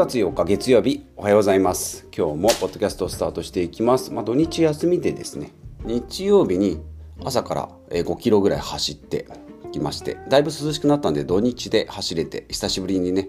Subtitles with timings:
[0.00, 2.08] 月8日月曜日おはようございます。
[2.16, 4.10] 今日もポッドキャストをスタートしていきます。
[4.14, 5.52] まあ、土日休みでですね
[5.84, 6.80] 日曜日に
[7.22, 9.28] 朝から5キロぐらい走って
[9.72, 13.28] きましてだいぶ涼しくなったんで土日で走れて久しぶりにね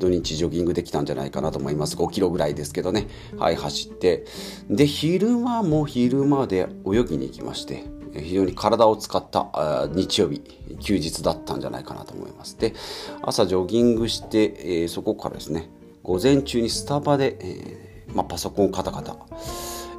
[0.00, 1.94] 土日ジョギングできたんじゃないかなと思います。
[1.94, 3.06] 5キロぐらいですけどね
[3.38, 4.24] はい走って。
[4.68, 10.42] で昼間も昼間で泳ぎに行きまして非常に体を使った日曜日
[10.80, 12.58] 休日だったんじゃないかなと思います。
[12.58, 12.74] で
[13.22, 15.70] 朝ジョギングして、えー、そこからですね
[16.08, 19.14] 午前中にスタバで、えーまあ、パソコンカタカタ、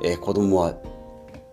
[0.03, 0.73] えー、子供は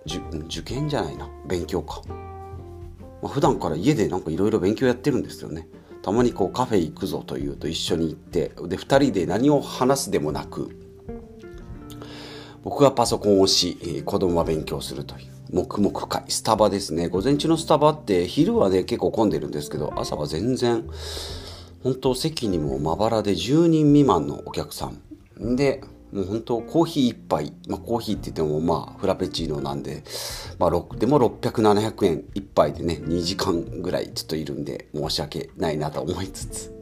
[0.06, 1.28] 受験じゃないな。
[1.46, 5.68] 勉強か、まあ、普段から家でなんかいろいろ勉強やってるんですよね。
[6.00, 10.70] たまにこうカフェ行くぞというと一緒に行ってで2人で何を話すでもなく
[12.64, 15.26] 僕がパソコンをしえ子供は勉強するという。
[15.52, 16.24] 黙々会。
[16.28, 17.08] スタバですね。
[17.08, 20.88] 午前中のスタバって昼はね結構混んでるんですけど朝は全然
[21.86, 24.90] 本当席にもまばらで10人未満のお客さ
[25.38, 25.54] ん。
[25.54, 30.02] でもう本当コーヒー1杯、まあ、コーヒーって言ってもまあフラペチーノなんで、
[30.58, 36.74] まあ、でも600700円1杯でね2時間ぐらいちょっといるんで申し訳ないなと思いつつ。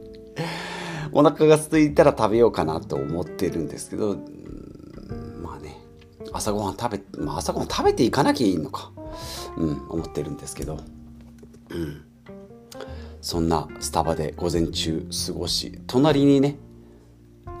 [1.11, 4.17] お腹が空いたら食べようかなと思ってるんですけど
[5.39, 5.79] まあね。
[6.33, 8.91] 朝ごはん食べ、まあ、朝ごはん食べていかなきゃいいのか、
[9.55, 10.79] うん、思ってるんですけど、
[11.69, 12.05] うん、
[13.25, 16.57] そんなスタバで午前中過ごし隣にね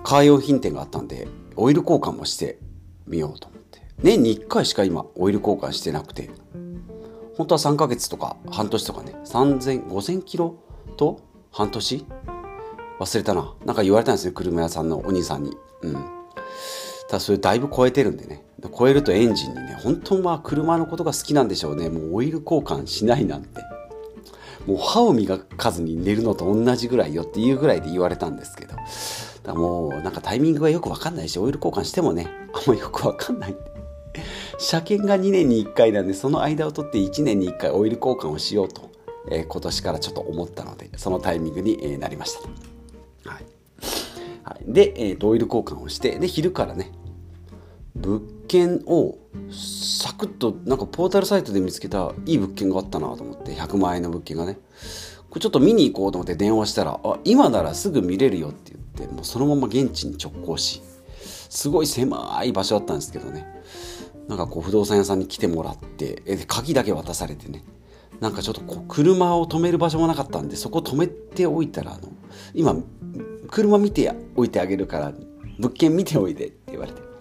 [0.03, 2.59] カー用品店があったんでオイル交換もして
[3.07, 6.29] みようと思って年に1回しか今オイル交換してなくて
[7.35, 10.55] 本当は3ヶ月とか半年とかね3000、5000キロ
[10.97, 11.19] と
[11.51, 12.05] 半年？
[12.99, 13.55] 忘れたな。
[13.65, 15.57] なんか言われたんですね、車屋さんのお兄さんに。
[15.81, 15.93] うん。
[15.93, 18.45] ただそれだいぶ超えてるんでね
[18.77, 23.61] 超えるとエンジンにね本当は車のことが好きなんでしょうねもうオイル交換しないなんて
[24.65, 28.75] もう歯を磨かずに寝るのと同じぐらいよっていうぐらいで言われたんですけど。
[29.45, 33.55] だもうなんかタイミングがよくわかんないしオイル交換してもねあんまよくわかんない
[34.57, 38.89] 車検が2年に1回なんでその間を取って1年に1回オイル交換をしようと、
[39.29, 42.37] えー、今年からちょっと思ったのでそのタイミングに、え、なりまし
[43.23, 43.45] た、はい。
[44.43, 46.91] はい、で、えーと、オイル交換をしてで昼からね
[47.95, 49.17] 物件を
[49.51, 54.57] サクッとなんかポータルサイトで見つけたいい物件があったなと思って100万円の物件がね。
[55.29, 60.81] これちょっと見に行こうと思って電話したら「あ今ならすぐ見れるよ」って言ってもうそのまま現地に直行し
[61.49, 63.45] すごい狭い場所だったんですけどね。
[64.27, 67.63] なんかこう不動産屋さんに来てもらってえ鍵だけ渡されてね。
[68.21, 72.09] なんかちょっとこう車を止める場所もなかったんでそこ止めておいたらあの
[72.53, 72.75] 今
[73.49, 75.13] 車見ておいてあげるから
[75.59, 77.14] 物件見ておいでって言われて。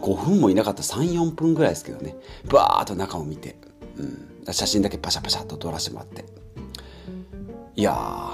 [0.00, 2.16] 5分もいなかった34分ぐらいですけどね。
[2.48, 3.56] バーッと中を見て、
[3.96, 6.24] うん、写真だけパシャパシャと撮らせてもらって。
[7.74, 8.30] いや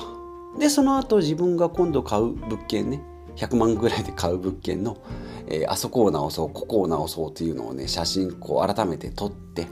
[0.58, 3.02] でその後自分が今度買う物件ね。
[3.36, 4.98] 100万ぐらいで買う物件の、
[5.46, 9.66] えー、あそこを直そうここを直そうというのをね写真こう改めて撮って。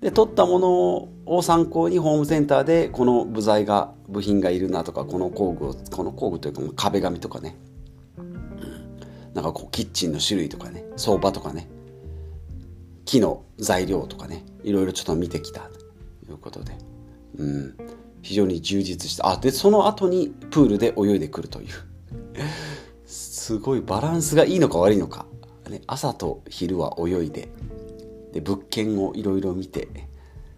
[0.00, 7.56] で撮ったものを参考にホームセンターでこの部材が部品がいるなとかこの工具をこの工具というか壁紙とかね、
[9.32, 10.85] なんかこうキッチンの種類とかね。
[10.96, 11.68] 相場とかね。
[13.04, 14.44] 木の材料とかね。
[14.64, 15.78] いろいろちょっと見てきたと
[16.30, 16.76] いうことで、
[17.38, 17.76] うん、
[18.22, 19.28] 非常に充実した。
[19.28, 21.68] あでその後にプールで泳いでくるという。
[23.06, 25.26] すごいバランスがいいのか悪いのか、
[25.70, 27.48] ね、朝と昼は泳いで。
[28.32, 29.88] で物件をいろいろ見て。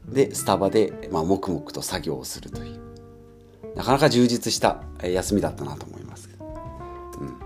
[0.08, 2.88] でスタバで、まあ、黙々と作業をするという。
[3.78, 6.28] なかなか充実した休みだったなと思います
[7.20, 7.38] うん、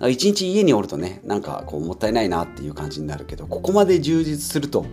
[0.00, 4.86] 一日家におるとねなんかこうもったいないなっていう感じになるけどここまで充実すると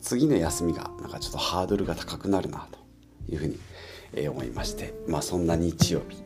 [0.00, 2.78] 次の休みがなんかちょっとハードルが高くなるなと
[3.30, 3.46] いうふう
[4.18, 6.22] に思いましてまあそんな日曜日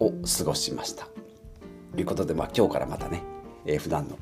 [0.00, 1.06] を過ごしました。
[1.92, 3.22] ということで、まあ、今日からまたね
[3.66, 4.18] えー、普段の、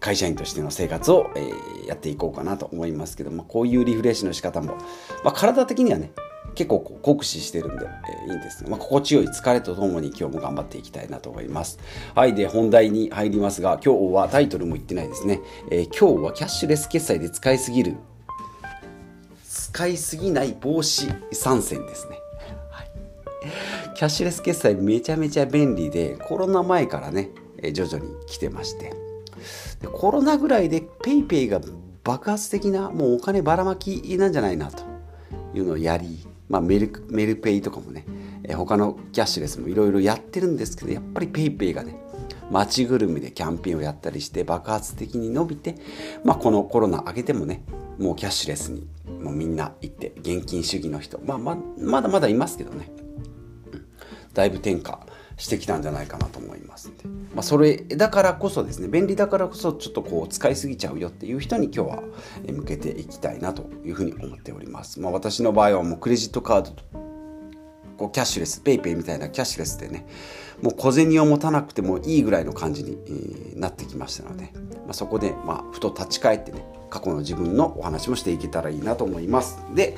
[0.00, 1.30] 会社員としての生活を、
[1.86, 4.76] やっていこうかなと思いますけどもこういうリフレッシュの仕方も、
[5.24, 6.12] まあ、体的にはね
[6.58, 11.78] 結構酷使してるんで、えー、いいんですが、まあ、心地よい疲れとともに今日も頑張っていきたいなと思います。
[12.16, 12.34] はい。
[12.34, 15.40] で、本題に入りますが、今日はタイトルも言ってないですね。
[15.70, 17.96] えー、今日はキャッシュレス決済で使いすぎる、
[19.48, 22.18] 使いすぎない防止参戦ですね。
[22.72, 22.90] はい。
[23.94, 27.30] キャッシュレス決済めちゃめちゃ便利で、コロナ前からね、
[27.62, 28.92] え徐々に来てまして
[29.80, 31.60] でコロナぐらいで PayPay が
[32.04, 34.84] 爆発的なもうお金ばらまきなんじゃないなと
[35.54, 38.04] いうのをやり、まあ、メルメルペイとかもね、
[38.44, 41.96] え他のキャッシュレスもいろいろやってるんですけどやっぱり PayPay がね
[42.50, 45.74] 街ぐるみでキャンペーンをやったりして爆発的に伸びて、
[46.24, 47.62] まあ、このコロナ明けてもね
[47.98, 48.86] もうキャッシュレスに
[49.20, 52.90] もうみんな行って現金主義の人、まあ、ままだまだいますけどね、
[54.34, 55.07] だいぶ転嫁
[55.38, 56.88] してきたんじゃないかなと思います。
[56.88, 62.02] で、まあ、それだからこそですね便利だからこそちょっとこう使いすぎちゃうよっていう人に今日は
[62.46, 66.82] 向けていきたいなというふうに思っております、まあ、私の場合はもうクレジットカードと
[67.96, 70.06] こうキャッシュレス PayPay みたいなキャッシュレスでね
[70.60, 74.50] もう小銭を持たなくてもいいぐらいの感じになってきましたので、
[74.86, 79.58] まあ、そこでまふと立ち返ってね過去の自分のお話もしていけたらいいなと思います。
[79.74, 79.96] で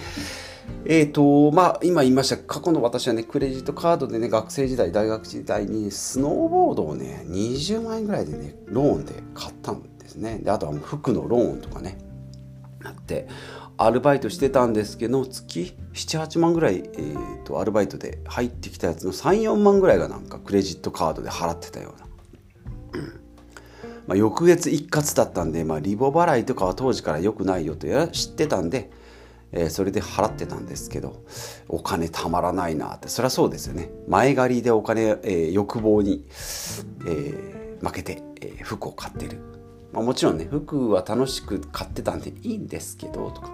[0.84, 10.38] えーとまあ、今言いました過去の私はねクレジットカードでね学生時代大学時代にスノーボードをね20万円ぐらいでねローンで買ったんですね。
[10.38, 11.98] であとはもう服のローンとかね
[12.82, 13.28] あって
[13.76, 23.02] アルバイトしてたんですけど月78万ぐらい、えーと、アルバイトで入ってきたやつの34万ぐらいがなんかクレジットカードで払ってたような、
[24.06, 28.90] まあ、翌月一括だったんで、まあ、リボ払いとかは当時から良くないよと知ってたんで、
[29.52, 31.24] えー、それで払ってたんですけど
[31.68, 33.08] お金たまらないなって。
[33.08, 33.90] そりゃそうですよね。
[34.08, 36.26] 前借りでお金、えー、欲望に、
[37.06, 39.38] えー、負けて、えー、服を買ってる、
[39.92, 43.50] まあ、もちろんね服は楽しく買ってたんでいいんですけどとか。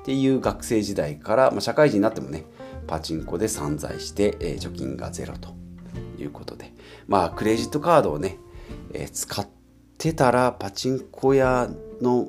[0.00, 2.46] っていう学生時代から、まあ、社会人になってもね
[2.86, 5.50] パチンコで散財して、えー、貯金がゼロと
[6.18, 6.72] いうことで。
[7.06, 8.38] まあクレジットカードをね、
[8.94, 9.46] えー、使っ
[9.98, 11.68] てたらパチンコ屋
[12.00, 12.28] の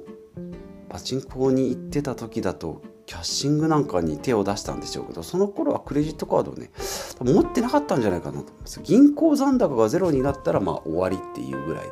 [0.89, 6.71] パチンコに行ってた時だとキャッシングなんかに手を出したんでしょうけどその頃はクレジットカードをね
[7.19, 11.83] 持ってなかったんじゃないかなと思います銀行残高がゼロになったらまあ終わりっていうぐらい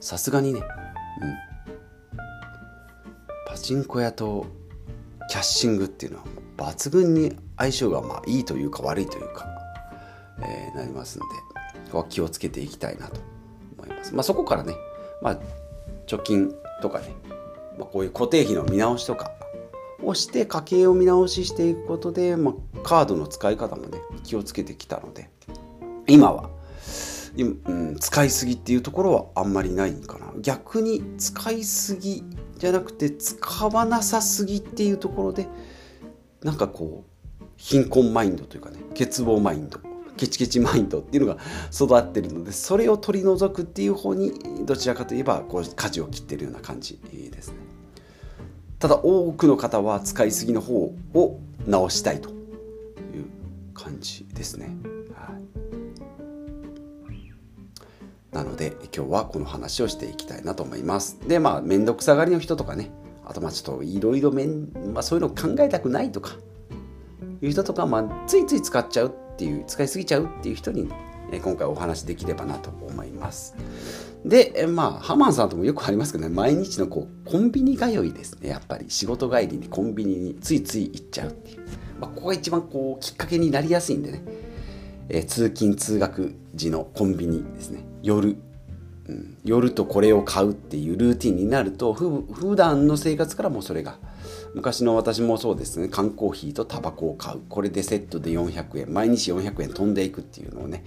[0.00, 0.66] さすがにねうん。
[3.46, 4.46] パチンコ屋と
[5.28, 6.24] キャッシングっていうのは
[6.72, 9.46] 抜群に相性がまあいいというか悪いというか、
[10.40, 11.32] えー、なりますんでこ
[11.92, 13.20] こは気をつけていきたいなと
[13.76, 14.14] 思います。
[14.14, 14.72] まあ、そこからね、
[15.20, 15.38] まあ、
[16.06, 17.14] 貯金とかね、
[17.78, 19.32] まあ、こういう固定費の見直しとか
[20.02, 25.30] をして家計を見直ししていくことで、まあ、カードの使い方もね気をつけてきたので
[26.06, 26.50] 今は
[27.36, 30.32] 今うん、使いすぎっていうところはあんまりないかな。
[30.40, 32.24] 逆に使いすぎ
[32.56, 35.46] じゃなくて使わなさすぎっていうところで
[36.42, 37.04] なんかこ
[37.40, 39.78] う貧困マインドというかね欠乏マインド
[40.16, 41.40] ケチケチマインドっていうのが
[41.72, 44.32] 育ってるのでそれを取り除くっていう方に
[44.66, 47.00] どちらかといえばこう舵を切ってるような感じ
[47.30, 47.69] ですね。
[48.80, 50.74] ただ多くの方は使いすぎの方
[51.14, 52.36] を直したいという
[53.74, 54.70] 感じですね。
[55.14, 55.34] は
[58.32, 58.34] い。
[58.34, 61.18] なので今日はこの話をしていきたいなと思います。
[61.28, 62.90] でまあ面倒くさがりの人とかね。
[63.26, 66.36] あとまあちょっといろいろそういうのを考えたくないとか。
[67.42, 70.88] いう人とか、まあ、ついつい使っちゃうっていう使いすぎちゃうっていう人に、
[71.38, 73.54] 今回お話できればなと思います。
[74.24, 78.86] でまあハマンさんともよくありますけどね毎日のこうコンビニ通いですねやっぱり。
[78.88, 81.60] 仕事帰りにコンビニについつい行っちゃうっていう、
[82.00, 84.22] まあ、ここが一番こうきっかけになりやすいんでね。
[85.10, 87.80] え通勤通学時のコンビニですね。
[88.02, 88.36] 夜、
[89.08, 93.98] うん、夜とこれを買うっていうルーティンになるとふ普段の生活からもそれが
[94.54, 95.88] 昔の私もそうですね。
[95.88, 97.40] 缶コーヒーとタバコを買う。
[97.48, 98.92] これでセットで400円。
[98.92, 100.84] 毎日400円飛んでいくっていうのをね。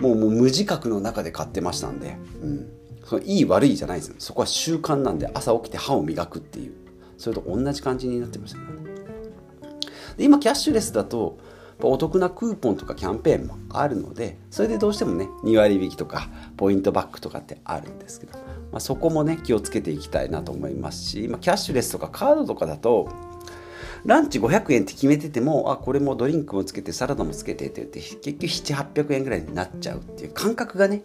[0.00, 2.68] もうもう無自覚の中で買ってましたんで、うん、
[3.04, 4.16] そのいい悪いじゃないですよ。
[4.18, 6.72] そこは習慣なんで朝起きて歯を磨くっていう。
[7.16, 8.64] それと同じ感じになってましたね。
[10.16, 11.38] で今キャッシュレスだと
[11.82, 18.38] お得なクーポンとかキャンペーンもあるのでそれでどうしてもね2割引きとかポイントバックとかってあるんですけど、
[18.74, 23.08] まあ、そこもね気をつけていきたいなと思いますし、まあ、キャッシュレスとかカードとかだと
[24.04, 31.02] ランチ500円って決めててもあこれもドリンクもつけてサラダもつけてって言って結局700800円ぐらいになっちゃうっていう感覚がね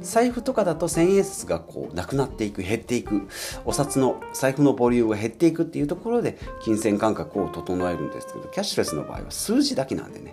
[0.00, 3.28] 財布とかだと千円札がこうなくなっていく減っていく
[3.64, 10.32] お札の財布のボリュームが減っていくっていうところで金銭感覚を整えるんですけどキャッシュレスの場合は数字だけなんでね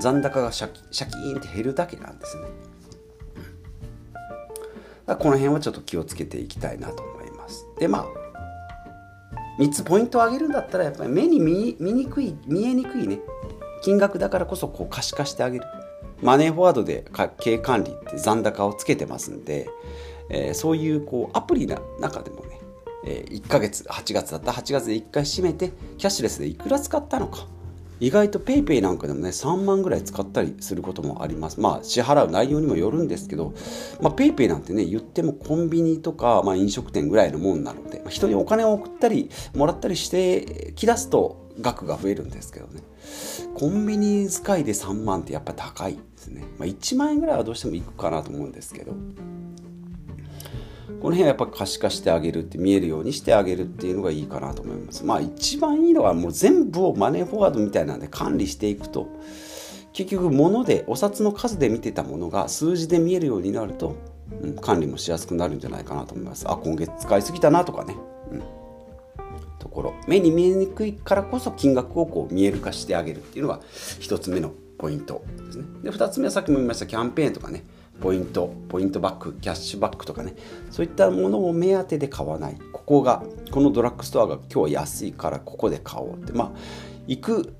[0.00, 2.44] 残高がシャキシャキーンって減るだけなんですね、
[5.06, 7.66] この辺はちょっと気をつけていきたいなと思います。
[7.78, 8.06] でまあ
[9.58, 13.20] 3つポイントを挙げるんだったらやっぱり目に見にくい見えにくいね
[13.82, 15.64] 金額だからこそこう可視化してあげる。
[16.22, 17.04] マネーフォワードで
[17.38, 19.68] 経営管理って残高をつけてますんで、
[20.30, 22.60] えー、そういうこうアプリの中でもね、
[23.04, 27.46] えー、1ヶ月8月だった8月で1回閉めてキャッシュレスでいくら使ったのか
[28.00, 31.60] 意外と PayPay なんかでもね3万ぐらい使ったりすることもあります。
[31.60, 33.54] まあ支払う内容にもよるんですけど、
[34.00, 42.82] PayPay なんてね言ってもコンビニとか、まあ、飲食店ぐらいのもんなので、ま、人にお金を送ったりもらったりしてきだすと額が増えるんですけどね。
[43.54, 48.92] コンビニ使いで3万ってやっぱ高いですね、まあ、1万円ぐらいはどうしてもいくかなと思うんですけど。
[51.00, 55.04] この辺はやっぱ可視化してあげるって見えるようにしてあげるっていうのがいいかなと思います。
[55.04, 59.08] まあ一番いいのはもう全部をマネーフォワードみたいなんで管理していくと。
[59.94, 63.94] 結局物でお札の数で見てたものが数字で見えるようになると、
[64.42, 66.50] うん、管理もしやすくなるんじゃないかなと思います。
[66.50, 67.96] あ今月使いすぎたなとかね、
[68.32, 68.42] うん、
[69.60, 69.94] ところ。
[70.08, 73.60] 目に見えにくいからこそ金額をこう見える化してあげるっていうのが
[74.00, 75.64] 1つ目のポイントですね。
[75.84, 77.64] で2つ目はさっきも言いましたキャンペーンとかね。
[78.00, 80.34] ポイントポイントバックキャッシュバックとかね。
[80.70, 82.58] そういったものを目当てで買わない。
[82.72, 86.32] ここがこのドラッグストアが今日は安いからここで買おうって。
[86.32, 86.50] まあ
[87.06, 87.54] 行く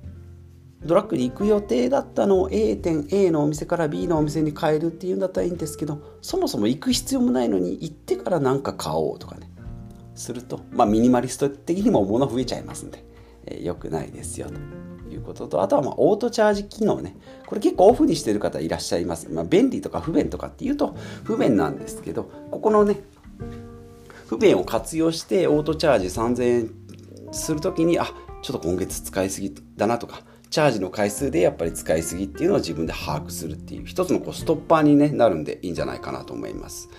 [0.83, 9.49] ドラッグに行く予定だったのを A 店 A のお店から B のお店に変えるっていうんだったらいいんですけどそもそも行く必要もないのに行ってから何か買おうとかね。
[10.15, 13.03] すると、まあ、ミニマリスト的にも物増えちゃいますんで、
[13.45, 14.53] えー、よくないですよと。
[15.25, 17.15] こととあとはまあオートチャージ機能ね。
[17.45, 23.01] これ結構オフにしてる方いらっしゃいます、まあ、便利とか不便とかっていうと不便なんですけどここのね
[24.27, 26.71] 不便を活用してオートチャージ3000円
[27.31, 28.07] するときにあ
[28.41, 36.89] ちょっと今月使いすぎだなとかチャージの回数でやっぱり使いすぎっていうのを自分で把握するっていう一つのこうストッパーに、ね、なるんでいいんじゃないかなと思います。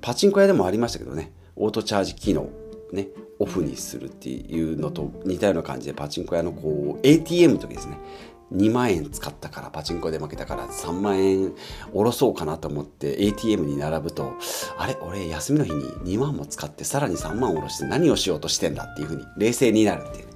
[0.00, 2.48] パチンコ屋でもありましたけどねオートチャージ機能
[2.92, 3.08] ね。
[3.40, 7.98] オフにするっていうのと似たような感じでパチンコ屋のこう ATM の時ですね。
[8.52, 11.52] 2万円使ったからパチンコで負けたから3万円
[11.92, 14.32] 下ろそうかなと思って ATM に並ぶと
[14.76, 14.96] あれ？
[15.02, 15.84] 俺休みの日に
[16.16, 20.26] 2万も使ってさらに3万下ろして何をしようとしてんだっていうふうに冷静になるっていう。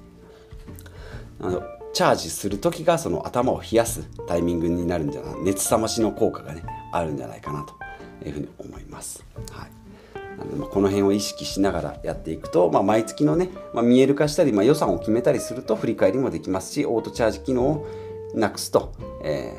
[1.41, 5.41] あのチャージする時がその頭を冷やすタイミングになるんじゃない？
[5.43, 7.75] 熱冷ましの効果がねあるんじゃないかなと
[8.25, 9.25] いうふうに思います。
[9.51, 9.71] はい。
[10.71, 17.87] この辺を意識しながらやっていくと、まあ、毎月のね、まあ、見える化したり、まあ、予算を決めたりすると振り返りもできますしオートチャージ機能を
[18.33, 19.53] なくすと、え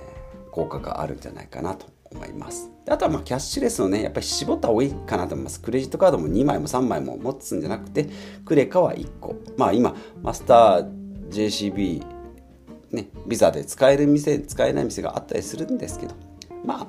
[0.47, 2.71] ー、効果があるんじゃないかなと思います。
[2.89, 5.61] あとはまキャッシュレスのねやっぱり絞った方がいいかなと思います。
[5.61, 8.09] クレジットカードも2枚も3枚も持つんじゃなくて
[8.45, 9.35] クレカは1個。
[9.57, 10.89] まあ今マスター
[11.31, 12.05] JCB
[12.93, 16.15] ね、ビザで使える店使えない店があったりするんですけど
[16.65, 16.87] まあ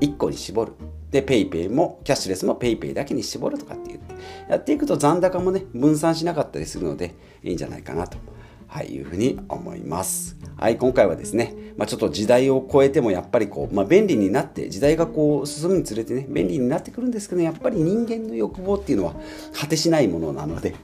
[0.00, 0.72] 1個に絞る。
[1.10, 4.14] で PayPay もキャッシュレスも PayPay だけに絞るとかって言って
[4.48, 8.18] やっていくと残高もね分散しなかったりするのでいいんじゃないかなと、
[8.66, 10.36] はい、いうふうに思います。
[10.56, 19.14] はい今回はですね、まあ、ちょっと時代を超えてもやっぱりこう、まあ、便利になって時代がこう進むにつれてね便利になってくるんですけどやっぱり人間の欲望っていうのは
[19.54, 20.74] 果てしないものなので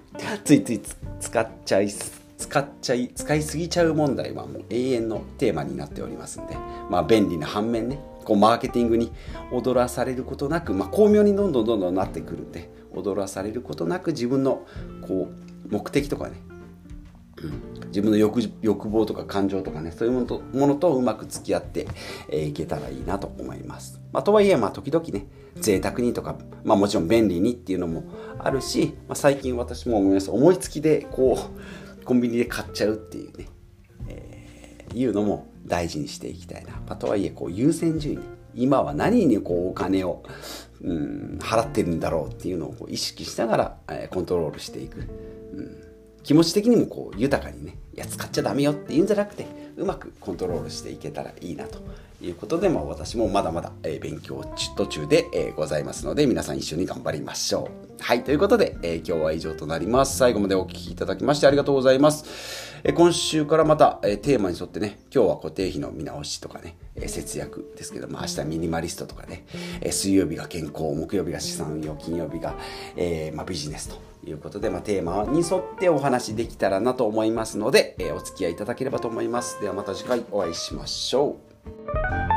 [0.44, 0.80] ついつい
[1.20, 1.88] 使っちゃい
[2.36, 6.56] 使っちゃい使いすぎちゃう問題はもう永遠のテーマになっておりますんで
[6.88, 9.12] まあ便利な反面ねこうマーケティングに
[9.52, 14.66] 踊らされることなく、まあ、巧妙にどんどんどんどんなってくるんで踊らされることなく自分の
[15.02, 15.28] こ
[15.68, 16.40] う目的とかね、
[17.42, 21.86] うん、自分の欲欲望とか感情とかねそういうものとものとうまく付き合ってい、
[22.30, 24.00] えー、けたらいいなと思います。
[24.12, 25.26] まあ、とはいえまあ時々ね
[25.56, 28.04] 贅沢にとか、まあ、もちろん便利にっていうのも
[28.38, 31.38] あるし、まあ、最近私も思います思いつきでこ
[32.00, 33.48] うコンビニで買っちゃうっていうね、
[34.08, 38.18] えー、いうのも大事にしていきたいな、まあ、とはいえこう優先順位
[38.54, 40.22] 今は何にこうお金を、
[40.82, 45.84] うん、払ってるんだろうっていうのをこう意識しながら、え、コントロールしていく、うん、
[46.22, 51.80] 気持ち的にもこう豊かにねいや使っちゃダメよっていうんじゃなくてうまくコントロールしていけたらいいなと
[52.20, 54.44] いうことで、まあ、私もまだまだ、え、勉強
[54.76, 58.02] 途中で、え、ございますので皆さん一緒に頑張りましょう。
[58.02, 60.16] はい、ということで、え、今日は以上となります。
[60.16, 62.73] 最後までお聴きいただきましてありがとうございます。
[62.86, 69.46] え、今週からまた、え、テーマに沿ってね、今日は固定費の見直しとかね、え節約ですけども、明日ミニマリストとかね、
[69.80, 72.54] え水曜日が健康、木曜日が資産用、金曜日が、
[72.94, 73.96] えまあ、ビジネスと
[74.28, 79.58] いうことで、まあ、テーマに沿ってお話できたらなと思いますので、えお付き合いいただければと思います。
[79.62, 81.38] ではまた次回お会いしましょ
[81.70, 82.33] う。